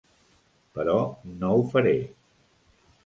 [0.79, 0.95] Però
[1.43, 1.95] no ho faré.